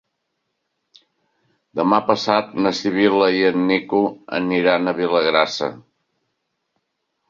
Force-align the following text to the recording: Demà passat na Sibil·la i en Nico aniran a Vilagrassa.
Demà 1.81 1.99
passat 2.09 2.57
na 2.67 2.73
Sibil·la 2.79 3.29
i 3.43 3.47
en 3.53 3.63
Nico 3.69 4.03
aniran 4.43 4.97
a 4.97 4.99
Vilagrassa. 5.05 5.75